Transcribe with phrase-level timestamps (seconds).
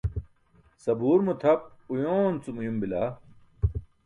[0.83, 1.61] Sabuur mo tʰap
[1.93, 3.05] uyoon cum uyum biluma?